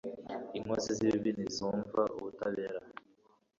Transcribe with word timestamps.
Inkozi 0.57 0.89
z’ibibi 0.97 1.31
ntizumva 1.35 2.01
ubutabera 2.17 2.77